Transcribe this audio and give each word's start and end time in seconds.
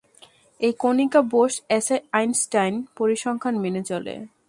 এই 0.59 0.73
কণিকা 0.79 1.21
বোস-আইনস্টাইন 1.31 2.73
পরিসংখ্যান 2.97 3.55
মেনে 3.63 3.81
চলে। 3.83 4.13